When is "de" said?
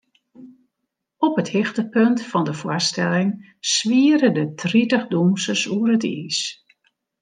2.49-2.53